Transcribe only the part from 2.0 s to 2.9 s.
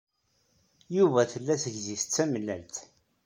d tamellalt.